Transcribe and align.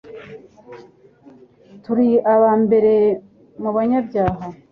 turi 1.83 2.09
aba 2.33 2.49
mbere 2.63 2.93
mu 3.61 3.69
banyabyaha. 3.75 4.45